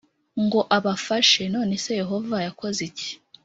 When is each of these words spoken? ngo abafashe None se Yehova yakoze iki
ngo 0.43 0.59
abafashe 0.77 1.41
None 1.55 1.73
se 1.83 1.91
Yehova 2.01 2.37
yakoze 2.47 2.79
iki 2.89 3.09